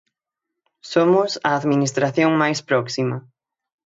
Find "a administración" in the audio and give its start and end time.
1.49-2.29